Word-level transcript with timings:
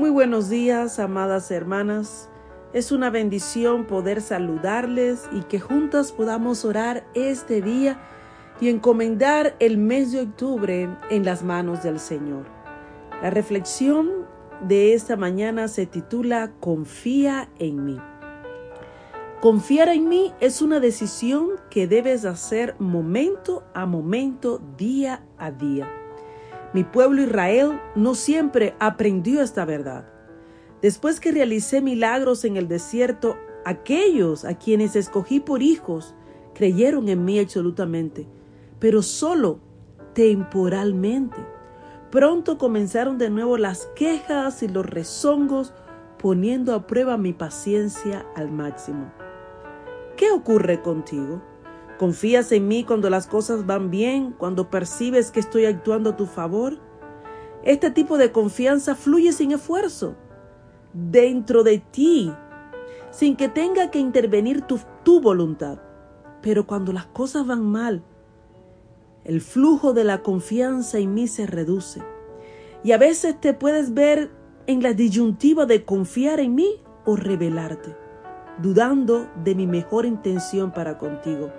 Muy 0.00 0.08
buenos 0.08 0.48
días, 0.48 0.98
amadas 0.98 1.50
hermanas. 1.50 2.30
Es 2.72 2.90
una 2.90 3.10
bendición 3.10 3.84
poder 3.84 4.22
saludarles 4.22 5.28
y 5.30 5.42
que 5.42 5.60
juntas 5.60 6.10
podamos 6.10 6.64
orar 6.64 7.06
este 7.12 7.60
día 7.60 8.00
y 8.62 8.70
encomendar 8.70 9.56
el 9.58 9.76
mes 9.76 10.12
de 10.12 10.22
octubre 10.22 10.88
en 11.10 11.24
las 11.26 11.42
manos 11.42 11.82
del 11.82 12.00
Señor. 12.00 12.46
La 13.22 13.28
reflexión 13.28 14.08
de 14.66 14.94
esta 14.94 15.18
mañana 15.18 15.68
se 15.68 15.84
titula 15.84 16.52
Confía 16.60 17.50
en 17.58 17.84
mí. 17.84 17.98
Confiar 19.42 19.90
en 19.90 20.08
mí 20.08 20.32
es 20.40 20.62
una 20.62 20.80
decisión 20.80 21.50
que 21.68 21.86
debes 21.86 22.24
hacer 22.24 22.74
momento 22.78 23.64
a 23.74 23.84
momento, 23.84 24.62
día 24.78 25.26
a 25.36 25.50
día. 25.50 25.99
Mi 26.72 26.84
pueblo 26.84 27.22
Israel 27.22 27.80
no 27.96 28.14
siempre 28.14 28.74
aprendió 28.78 29.42
esta 29.42 29.64
verdad. 29.64 30.04
Después 30.82 31.18
que 31.18 31.32
realicé 31.32 31.80
milagros 31.80 32.44
en 32.44 32.56
el 32.56 32.68
desierto, 32.68 33.36
aquellos 33.64 34.44
a 34.44 34.54
quienes 34.54 34.94
escogí 34.94 35.40
por 35.40 35.62
hijos 35.62 36.14
creyeron 36.54 37.08
en 37.08 37.24
mí 37.24 37.38
absolutamente, 37.38 38.26
pero 38.78 39.02
solo 39.02 39.58
temporalmente. 40.14 41.36
Pronto 42.10 42.56
comenzaron 42.56 43.18
de 43.18 43.30
nuevo 43.30 43.56
las 43.56 43.86
quejas 43.94 44.62
y 44.62 44.68
los 44.68 44.86
rezongos, 44.86 45.72
poniendo 46.18 46.74
a 46.74 46.86
prueba 46.86 47.16
mi 47.16 47.32
paciencia 47.32 48.26
al 48.36 48.50
máximo. 48.50 49.12
¿Qué 50.16 50.30
ocurre 50.30 50.82
contigo? 50.82 51.40
¿Confías 52.00 52.50
en 52.52 52.66
mí 52.66 52.84
cuando 52.84 53.10
las 53.10 53.26
cosas 53.26 53.66
van 53.66 53.90
bien, 53.90 54.32
cuando 54.32 54.70
percibes 54.70 55.30
que 55.30 55.38
estoy 55.38 55.66
actuando 55.66 56.08
a 56.08 56.16
tu 56.16 56.24
favor? 56.24 56.78
Este 57.62 57.90
tipo 57.90 58.16
de 58.16 58.32
confianza 58.32 58.94
fluye 58.94 59.34
sin 59.34 59.52
esfuerzo, 59.52 60.14
dentro 60.94 61.62
de 61.62 61.76
ti, 61.76 62.32
sin 63.10 63.36
que 63.36 63.50
tenga 63.50 63.90
que 63.90 63.98
intervenir 63.98 64.62
tu, 64.62 65.20
voluntad. 65.20 65.78
Pero 66.40 66.66
cuando 66.66 66.94
las 66.94 67.04
cosas 67.04 67.46
van 67.46 67.66
mal, 67.66 68.02
el 69.24 69.42
flujo 69.42 69.92
de 69.92 70.04
la 70.04 70.22
confianza 70.22 70.96
en 70.96 71.12
mí 71.12 71.28
se 71.28 71.46
reduce. 71.46 72.02
Y 72.82 72.92
a 72.92 72.96
veces 72.96 73.38
te 73.38 73.52
puedes 73.52 73.92
ver 73.92 74.30
en 74.66 74.82
la 74.82 74.94
disyuntiva 74.94 75.66
de 75.66 75.84
confiar 75.84 76.40
en 76.40 76.54
mí 76.54 76.76
o 77.04 77.16
rebelarte 77.16 77.94
dudando 78.62 79.26
de 79.42 79.54
mi 79.54 79.66
mejor 79.66 80.04
intención 80.04 80.70
para 80.72 80.98
contigo. 80.98 81.50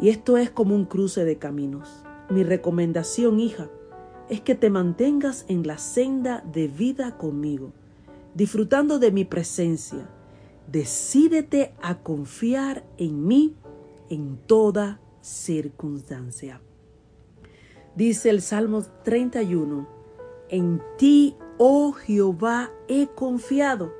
Y 0.00 0.10
esto 0.10 0.36
es 0.36 0.50
como 0.50 0.74
un 0.74 0.84
cruce 0.84 1.24
de 1.24 1.38
caminos. 1.38 2.04
Mi 2.30 2.44
recomendación, 2.44 3.40
hija, 3.40 3.68
es 4.28 4.40
que 4.40 4.54
te 4.54 4.70
mantengas 4.70 5.44
en 5.48 5.66
la 5.66 5.78
senda 5.78 6.44
de 6.52 6.68
vida 6.68 7.16
conmigo, 7.16 7.72
disfrutando 8.34 8.98
de 8.98 9.10
mi 9.10 9.24
presencia. 9.24 10.08
Decídete 10.70 11.74
a 11.80 12.02
confiar 12.02 12.84
en 12.98 13.26
mí 13.26 13.56
en 14.10 14.38
toda 14.46 15.00
circunstancia. 15.20 16.60
Dice 17.96 18.30
el 18.30 18.42
Salmo 18.42 18.82
31, 19.02 19.88
en 20.50 20.80
ti, 20.98 21.36
oh 21.56 21.92
Jehová, 21.92 22.70
he 22.86 23.08
confiado 23.08 23.92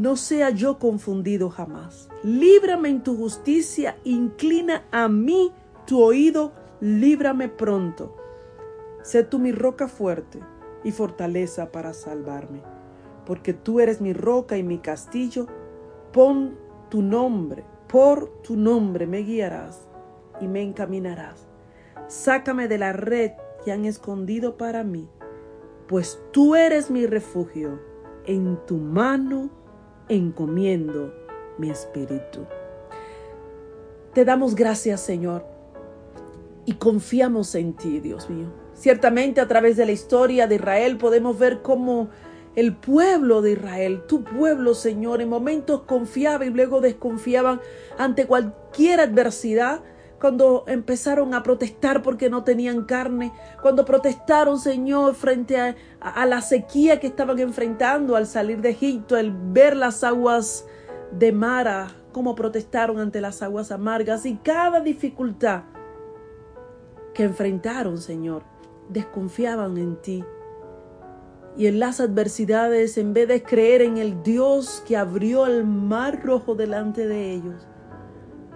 no 0.00 0.16
sea 0.16 0.48
yo 0.48 0.78
confundido 0.78 1.50
jamás. 1.50 2.08
Líbrame 2.22 2.88
en 2.88 3.02
tu 3.02 3.18
justicia, 3.18 3.98
inclina 4.02 4.84
a 4.90 5.08
mí 5.08 5.52
tu 5.86 6.02
oído, 6.02 6.52
líbrame 6.80 7.50
pronto. 7.50 8.16
Sé 9.02 9.24
tú 9.24 9.38
mi 9.38 9.52
roca 9.52 9.88
fuerte 9.88 10.40
y 10.84 10.92
fortaleza 10.92 11.70
para 11.70 11.92
salvarme, 11.92 12.62
porque 13.26 13.52
tú 13.52 13.78
eres 13.78 14.00
mi 14.00 14.14
roca 14.14 14.56
y 14.56 14.62
mi 14.62 14.78
castillo. 14.78 15.46
Pon 16.14 16.56
tu 16.88 17.02
nombre, 17.02 17.62
por 17.86 18.40
tu 18.40 18.56
nombre 18.56 19.06
me 19.06 19.18
guiarás 19.18 19.86
y 20.40 20.48
me 20.48 20.62
encaminarás. 20.62 21.46
Sácame 22.08 22.68
de 22.68 22.78
la 22.78 22.94
red 22.94 23.32
que 23.62 23.70
han 23.70 23.84
escondido 23.84 24.56
para 24.56 24.82
mí, 24.82 25.10
pues 25.88 26.22
tú 26.32 26.54
eres 26.54 26.90
mi 26.90 27.04
refugio. 27.04 27.78
En 28.24 28.58
tu 28.66 28.76
mano 28.76 29.59
encomiendo 30.10 31.14
mi 31.58 31.70
espíritu. 31.70 32.46
Te 34.12 34.24
damos 34.24 34.54
gracias, 34.54 35.00
Señor, 35.00 35.46
y 36.66 36.74
confiamos 36.74 37.54
en 37.54 37.74
ti, 37.74 38.00
Dios 38.00 38.28
mío. 38.28 38.48
Ciertamente 38.74 39.40
a 39.40 39.48
través 39.48 39.76
de 39.76 39.86
la 39.86 39.92
historia 39.92 40.46
de 40.46 40.56
Israel 40.56 40.96
podemos 40.96 41.38
ver 41.38 41.62
cómo 41.62 42.10
el 42.56 42.74
pueblo 42.74 43.40
de 43.42 43.52
Israel, 43.52 44.02
tu 44.08 44.24
pueblo, 44.24 44.74
Señor, 44.74 45.22
en 45.22 45.28
momentos 45.28 45.82
confiaba 45.82 46.44
y 46.44 46.50
luego 46.50 46.80
desconfiaban 46.80 47.60
ante 47.96 48.26
cualquier 48.26 49.00
adversidad, 49.00 49.82
cuando 50.20 50.64
empezaron 50.66 51.32
a 51.32 51.42
protestar 51.42 52.02
porque 52.02 52.28
no 52.28 52.44
tenían 52.44 52.84
carne, 52.84 53.32
cuando 53.62 53.86
protestaron, 53.86 54.60
Señor, 54.60 55.14
frente 55.14 55.58
a, 55.98 56.26
la 56.26 56.42
sequía 56.42 57.00
que 57.00 57.06
estaban 57.06 57.38
enfrentando 57.38 58.16
al 58.16 58.26
salir 58.26 58.60
de 58.60 58.70
Egipto, 58.70 59.16
al 59.16 59.32
ver 59.32 59.74
las 59.74 60.04
aguas 60.04 60.66
de 61.10 61.32
Mara, 61.32 61.88
cómo 62.12 62.34
protestaron 62.34 62.98
ante 62.98 63.22
las 63.22 63.42
aguas 63.42 63.72
amargas 63.72 64.26
y 64.26 64.36
cada 64.36 64.80
dificultad 64.80 65.62
que 67.14 67.22
enfrentaron, 67.22 67.96
Señor, 67.96 68.42
desconfiaban 68.90 69.78
en 69.78 69.96
ti. 70.02 70.22
Y 71.56 71.66
en 71.66 71.80
las 71.80 71.98
adversidades, 71.98 72.98
en 72.98 73.14
vez 73.14 73.26
de 73.26 73.42
creer 73.42 73.80
en 73.80 73.96
el 73.96 74.22
Dios 74.22 74.82
que 74.86 74.98
abrió 74.98 75.46
el 75.46 75.64
mar 75.64 76.22
rojo 76.22 76.54
delante 76.54 77.08
de 77.08 77.32
ellos, 77.32 77.66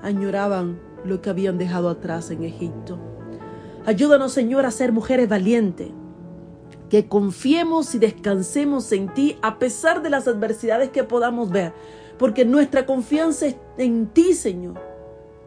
añoraban 0.02 0.93
lo 1.04 1.20
que 1.20 1.30
habían 1.30 1.58
dejado 1.58 1.88
atrás 1.88 2.30
en 2.30 2.44
Egipto. 2.44 2.98
Ayúdanos, 3.86 4.32
Señor, 4.32 4.64
a 4.64 4.70
ser 4.70 4.92
mujeres 4.92 5.28
valientes, 5.28 5.90
que 6.88 7.08
confiemos 7.08 7.94
y 7.94 7.98
descansemos 7.98 8.90
en 8.92 9.12
ti 9.12 9.36
a 9.42 9.58
pesar 9.58 10.02
de 10.02 10.10
las 10.10 10.26
adversidades 10.26 10.90
que 10.90 11.04
podamos 11.04 11.50
ver, 11.50 11.72
porque 12.18 12.44
nuestra 12.44 12.86
confianza 12.86 13.46
en 13.78 14.06
ti, 14.08 14.34
Señor, 14.34 14.80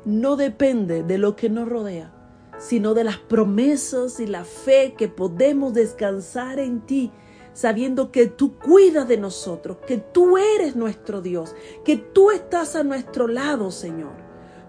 no 0.05 0.35
depende 0.35 1.03
de 1.03 1.17
lo 1.17 1.35
que 1.35 1.49
nos 1.49 1.67
rodea, 1.67 2.13
sino 2.59 2.93
de 2.93 3.03
las 3.03 3.17
promesas 3.17 4.19
y 4.19 4.27
la 4.27 4.43
fe 4.43 4.93
que 4.97 5.07
podemos 5.07 5.73
descansar 5.73 6.59
en 6.59 6.81
ti 6.81 7.11
sabiendo 7.57 8.11
que 8.11 8.27
tú 8.27 8.59
cuidas 8.59 9.07
de 9.07 9.17
nosotros, 9.17 9.77
que 9.87 9.97
tú 9.97 10.37
eres 10.37 10.75
nuestro 10.75 11.23
Dios, 11.23 11.55
que 11.83 11.97
tú 11.97 12.29
estás 12.29 12.75
a 12.75 12.83
nuestro 12.83 13.27
lado, 13.27 13.71
Señor. 13.71 14.26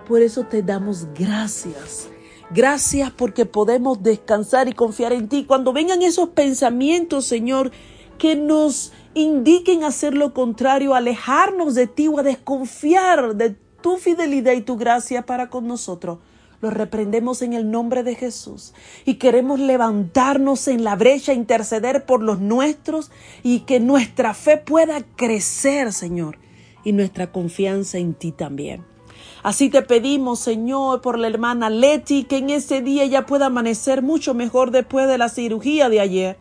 Por 0.08 0.22
eso 0.22 0.44
te 0.44 0.62
damos 0.62 1.06
gracias. 1.14 2.08
Gracias 2.50 3.10
porque 3.10 3.44
podemos 3.44 4.02
descansar 4.02 4.66
y 4.66 4.72
confiar 4.72 5.12
en 5.12 5.28
ti. 5.28 5.44
Cuando 5.44 5.74
vengan 5.74 6.00
esos 6.00 6.30
pensamientos, 6.30 7.26
Señor, 7.26 7.70
que 8.16 8.34
nos 8.34 8.92
indiquen 9.12 9.84
hacer 9.84 10.14
lo 10.14 10.32
contrario, 10.32 10.94
alejarnos 10.94 11.74
de 11.74 11.86
ti 11.86 12.08
o 12.08 12.18
a 12.18 12.22
desconfiar 12.22 13.36
de 13.36 13.50
tu 13.82 13.98
fidelidad 13.98 14.54
y 14.54 14.62
tu 14.62 14.78
gracia 14.78 15.26
para 15.26 15.50
con 15.50 15.66
nosotros. 15.66 16.20
Lo 16.62 16.70
reprendemos 16.70 17.42
en 17.42 17.52
el 17.52 17.70
nombre 17.70 18.02
de 18.02 18.14
Jesús 18.14 18.72
y 19.04 19.14
queremos 19.14 19.60
levantarnos 19.60 20.68
en 20.68 20.84
la 20.84 20.96
brecha, 20.96 21.34
interceder 21.34 22.06
por 22.06 22.22
los 22.22 22.40
nuestros 22.40 23.12
y 23.42 23.60
que 23.60 23.78
nuestra 23.78 24.32
fe 24.32 24.56
pueda 24.56 25.02
crecer, 25.16 25.92
Señor, 25.92 26.38
y 26.82 26.92
nuestra 26.92 27.30
confianza 27.30 27.98
en 27.98 28.14
ti 28.14 28.32
también. 28.32 28.97
Así 29.42 29.70
te 29.70 29.82
pedimos, 29.82 30.40
Señor, 30.40 31.00
por 31.00 31.18
la 31.18 31.28
hermana 31.28 31.70
Leti, 31.70 32.24
que 32.24 32.38
en 32.38 32.50
ese 32.50 32.82
día 32.82 33.04
ella 33.04 33.24
pueda 33.26 33.46
amanecer 33.46 34.02
mucho 34.02 34.34
mejor 34.34 34.70
después 34.72 35.06
de 35.06 35.18
la 35.18 35.28
cirugía 35.28 35.88
de 35.88 36.00
ayer. 36.00 36.38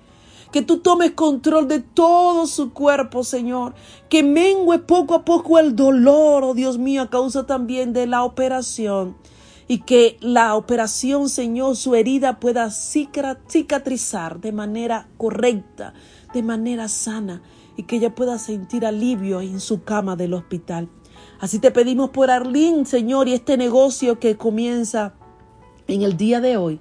Que 0.51 0.61
tú 0.61 0.79
tomes 0.79 1.11
control 1.11 1.67
de 1.67 1.79
todo 1.79 2.47
su 2.47 2.73
cuerpo, 2.73 3.23
Señor. 3.23 3.75
Que 4.09 4.23
mengue 4.23 4.79
poco 4.79 5.13
a 5.15 5.25
poco 5.25 5.59
el 5.59 5.75
dolor, 5.75 6.43
oh 6.43 6.53
Dios 6.53 6.77
mío, 6.77 7.03
a 7.03 7.09
causa 7.09 7.45
también 7.45 7.93
de 7.93 8.07
la 8.07 8.23
operación. 8.23 9.15
y 9.69 9.79
que 9.79 10.17
la 10.21 10.55
operación, 10.55 11.27
Señor, 11.27 11.75
su 11.75 11.93
herida 11.93 12.39
pueda 12.39 12.71
cicatrizar 12.71 14.39
de 14.39 14.53
manera 14.53 15.09
correcta, 15.17 15.93
de 16.33 16.41
manera 16.41 16.87
sana 16.87 17.41
y 17.75 17.83
que 17.83 17.97
ella 17.97 18.15
pueda 18.15 18.39
sentir 18.39 18.85
alivio 18.85 19.41
en 19.41 19.59
su 19.59 19.83
cama 19.83 20.15
del 20.15 20.33
hospital. 20.33 20.87
Así 21.39 21.59
te 21.59 21.71
pedimos 21.71 22.09
por 22.09 22.31
Arlín, 22.31 22.85
Señor, 22.85 23.27
y 23.27 23.33
este 23.33 23.57
negocio 23.57 24.19
que 24.19 24.37
comienza 24.37 25.13
en 25.87 26.01
el 26.01 26.17
día 26.17 26.41
de 26.41 26.57
hoy. 26.57 26.79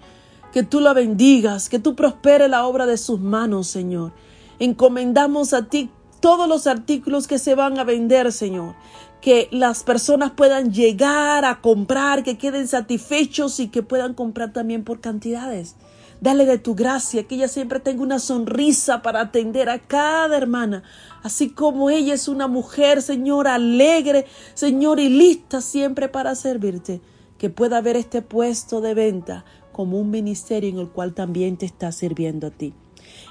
Que 0.53 0.63
tú 0.63 0.81
la 0.81 0.95
bendigas, 0.95 1.69
que 1.69 1.79
tú 1.79 1.95
prospere 1.95 2.49
la 2.49 2.67
obra 2.67 2.87
de 2.87 2.97
sus 2.97 3.21
manos, 3.21 3.67
Señor. 3.67 4.13
Encomendamos 4.59 5.53
a 5.53 5.67
ti 5.67 5.91
todos 6.21 6.49
los 6.49 6.67
artículos 6.67 7.27
que 7.27 7.39
se 7.39 7.55
van 7.55 7.79
a 7.79 7.85
vender, 7.85 8.33
Señor. 8.33 8.75
Que 9.21 9.49
las 9.51 9.83
personas 9.83 10.33
puedan 10.33 10.73
llegar 10.73 11.45
a 11.45 11.61
comprar, 11.61 12.23
que 12.23 12.39
queden 12.39 12.67
satisfechos 12.67 13.61
y 13.61 13.69
que 13.69 13.83
puedan 13.83 14.15
comprar 14.15 14.53
también 14.53 14.85
por 14.85 15.01
cantidades. 15.01 15.77
Dale 16.21 16.47
de 16.47 16.59
tu 16.59 16.75
gracia, 16.75 17.25
que 17.25 17.35
ella 17.35 17.49
siempre 17.49 17.79
tenga 17.79 18.03
una 18.03 18.19
sonrisa 18.19 19.03
para 19.03 19.21
atender 19.21 19.69
a 19.69 19.79
cada 19.79 20.37
hermana, 20.37 20.83
así 21.23 21.51
como 21.51 21.91
ella 21.91 22.15
es 22.15 22.27
una 22.27 22.49
mujer, 22.49 23.03
Señor, 23.03 23.49
alegre, 23.49 24.27
Señor, 24.55 24.99
y 24.99 25.09
lista 25.09 25.61
siempre 25.61 26.09
para 26.09 26.35
servirte, 26.35 27.01
que 27.39 27.51
pueda 27.51 27.81
ver 27.81 27.97
este 27.97 28.23
puesto 28.23 28.81
de 28.81 28.95
venta 28.95 29.45
como 29.73 30.01
un 30.01 30.11
ministerio 30.11 30.71
en 30.71 30.79
el 30.79 30.89
cual 30.89 31.13
también 31.13 31.59
te 31.59 31.67
está 31.67 31.93
sirviendo 31.93 32.47
a 32.47 32.51
ti. 32.51 32.73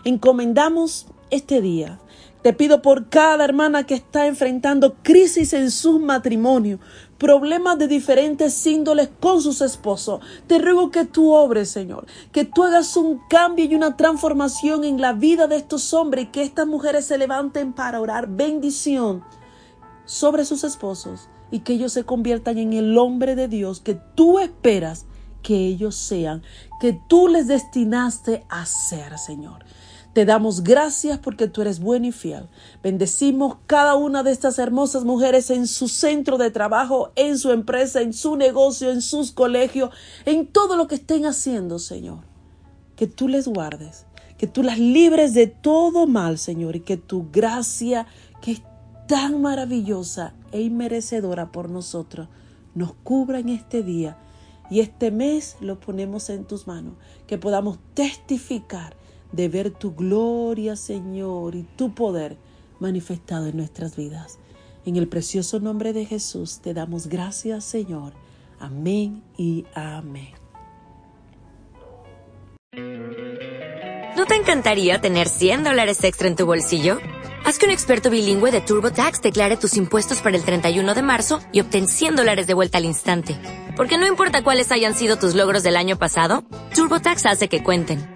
Encomendamos 0.03 1.07
este 1.31 1.61
día 1.61 1.99
te 2.45 2.53
pido 2.53 2.83
por 2.83 3.09
cada 3.09 3.43
hermana 3.43 3.87
que 3.87 3.95
está 3.95 4.27
enfrentando 4.27 4.97
crisis 5.01 5.51
en 5.53 5.71
su 5.71 5.97
matrimonio, 5.97 6.79
problemas 7.17 7.79
de 7.79 7.87
diferentes 7.87 8.67
índoles 8.67 9.09
con 9.19 9.41
sus 9.41 9.61
esposos. 9.61 10.19
Te 10.45 10.59
ruego 10.59 10.91
que 10.91 11.05
tú 11.05 11.33
obres, 11.33 11.71
Señor, 11.71 12.05
que 12.31 12.45
tú 12.45 12.61
hagas 12.61 12.97
un 12.97 13.19
cambio 13.31 13.65
y 13.65 13.73
una 13.73 13.97
transformación 13.97 14.83
en 14.83 15.01
la 15.01 15.13
vida 15.13 15.47
de 15.47 15.55
estos 15.55 15.91
hombres 15.95 16.25
y 16.25 16.27
que 16.27 16.43
estas 16.43 16.67
mujeres 16.67 17.05
se 17.07 17.17
levanten 17.17 17.73
para 17.73 17.99
orar 17.99 18.27
bendición 18.27 19.23
sobre 20.05 20.45
sus 20.45 20.63
esposos 20.63 21.27
y 21.49 21.61
que 21.61 21.73
ellos 21.73 21.93
se 21.93 22.03
conviertan 22.03 22.59
en 22.59 22.73
el 22.73 22.95
hombre 22.99 23.35
de 23.35 23.47
Dios 23.47 23.79
que 23.79 23.95
tú 24.13 24.37
esperas 24.37 25.07
que 25.41 25.55
ellos 25.55 25.95
sean, 25.95 26.43
que 26.79 26.93
tú 26.93 27.27
les 27.27 27.47
destinaste 27.47 28.45
a 28.49 28.67
ser, 28.67 29.17
Señor. 29.17 29.65
Te 30.15 30.23
damos 30.23 30.63
gracias 30.63 31.19
porque 31.19 31.49
tú 31.49 31.61
eres 31.61 31.81
bueno 31.81 32.07
y 32.07 32.13
fiel. 32.13 32.47
Bendecimos 32.81 33.57
cada 33.67 33.95
una 33.95 34.23
de 34.23 34.31
estas 34.31 34.59
hermosas 34.59 35.03
mujeres 35.03 35.49
en 35.49 35.67
su 35.67 35.89
centro 35.89 36.37
de 36.37 36.51
trabajo, 36.51 37.11
en 37.17 37.37
su 37.37 37.51
empresa, 37.51 38.01
en 38.01 38.13
su 38.13 38.37
negocio, 38.37 38.91
en 38.91 39.01
sus 39.01 39.33
colegios, 39.33 39.89
en 40.23 40.47
todo 40.47 40.77
lo 40.77 40.87
que 40.87 40.95
estén 40.95 41.25
haciendo, 41.25 41.79
Señor. 41.79 42.19
Que 42.95 43.07
tú 43.07 43.27
les 43.27 43.45
guardes, 43.45 44.05
que 44.37 44.47
tú 44.47 44.63
las 44.63 44.79
libres 44.79 45.33
de 45.33 45.47
todo 45.47 46.07
mal, 46.07 46.37
Señor, 46.37 46.77
y 46.77 46.79
que 46.79 46.95
tu 46.95 47.29
gracia, 47.29 48.07
que 48.41 48.53
es 48.53 48.61
tan 49.09 49.41
maravillosa 49.41 50.33
e 50.53 50.61
inmerecedora 50.61 51.51
por 51.51 51.69
nosotros, 51.69 52.29
nos 52.73 52.93
cubra 53.03 53.39
en 53.39 53.49
este 53.49 53.83
día. 53.83 54.15
Y 54.71 54.79
este 54.79 55.11
mes 55.11 55.57
lo 55.59 55.77
ponemos 55.77 56.29
en 56.29 56.45
tus 56.45 56.67
manos, 56.67 56.93
que 57.27 57.37
podamos 57.37 57.79
testificar 57.93 58.95
de 59.35 59.49
ver 59.49 59.71
tu 59.71 59.93
gloria, 59.93 60.75
Señor, 60.75 61.55
y 61.55 61.63
tu 61.75 61.93
poder 61.93 62.37
manifestado 62.79 63.47
en 63.47 63.57
nuestras 63.57 63.95
vidas. 63.95 64.39
En 64.85 64.95
el 64.95 65.07
precioso 65.07 65.59
nombre 65.59 65.93
de 65.93 66.05
Jesús 66.05 66.59
te 66.59 66.73
damos 66.73 67.07
gracias, 67.07 67.65
Señor. 67.65 68.13
Amén 68.59 69.23
y 69.37 69.65
amén. 69.73 70.33
¿No 74.15 74.25
te 74.25 74.35
encantaría 74.35 75.01
tener 75.01 75.27
100 75.27 75.63
dólares 75.65 76.03
extra 76.03 76.27
en 76.27 76.35
tu 76.35 76.45
bolsillo? 76.45 76.99
Haz 77.43 77.59
que 77.59 77.65
un 77.65 77.71
experto 77.71 78.09
bilingüe 78.09 78.51
de 78.51 78.61
TurboTax 78.61 79.21
declare 79.21 79.57
tus 79.57 79.75
impuestos 79.75 80.19
para 80.21 80.37
el 80.37 80.43
31 80.43 80.95
de 80.95 81.01
marzo 81.03 81.41
y 81.51 81.59
obtén 81.59 81.87
100 81.87 82.15
dólares 82.15 82.47
de 82.47 82.53
vuelta 82.53 82.77
al 82.77 82.85
instante. 82.85 83.37
Porque 83.75 83.97
no 83.97 84.07
importa 84.07 84.43
cuáles 84.43 84.71
hayan 84.71 84.95
sido 84.95 85.17
tus 85.17 85.35
logros 85.35 85.61
del 85.61 85.75
año 85.75 85.97
pasado, 85.97 86.43
TurboTax 86.73 87.25
hace 87.25 87.49
que 87.49 87.61
cuenten 87.61 88.15